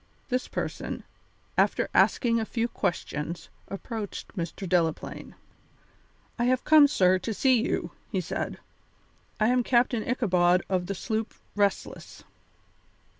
[0.29, 1.03] This person,
[1.59, 4.67] after asking a few questions, approached Mr.
[4.67, 5.35] Delaplaine.
[6.39, 8.57] "I have come, sir, to see you," he said.
[9.39, 12.23] "I am Captain Ichabod of the sloop Restless."